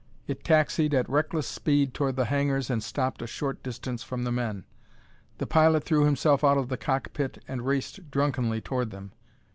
It 0.25 0.43
taxied 0.43 0.95
at 0.95 1.07
reckless 1.07 1.45
speed 1.45 1.93
toward 1.93 2.15
the 2.15 2.25
hangars 2.25 2.71
and 2.71 2.81
stopped 2.81 3.21
a 3.21 3.27
short 3.27 3.61
distance 3.61 4.01
from 4.01 4.23
the 4.23 4.31
men. 4.31 4.65
The 5.37 5.45
pilot 5.45 5.83
threw 5.83 6.05
himself 6.05 6.43
out 6.43 6.57
of 6.57 6.69
the 6.69 6.75
cockpit 6.77 7.43
and 7.47 7.67
raced 7.67 8.09
drunkenly 8.09 8.61
toward 8.61 8.89
them. 8.89 9.11